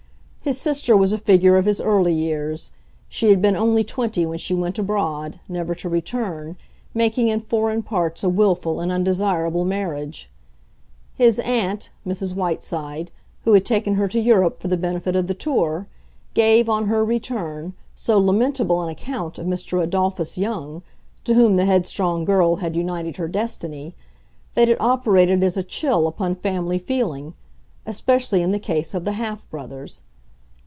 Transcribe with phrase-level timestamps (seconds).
[0.43, 2.71] His sister was a figure of his early years;
[3.07, 6.57] she had been only twenty when she went abroad, never to return,
[6.95, 10.31] making in foreign parts a willful and undesirable marriage.
[11.13, 12.33] His aunt, Mrs.
[12.33, 13.11] Whiteside,
[13.43, 15.87] who had taken her to Europe for the benefit of the tour,
[16.33, 19.81] gave, on her return, so lamentable an account of Mr.
[19.81, 20.81] Adolphus Young,
[21.23, 23.93] to whom the headstrong girl had united her destiny,
[24.55, 29.47] that it operated as a chill upon family feeling—especially in the case of the half
[29.51, 30.01] brothers.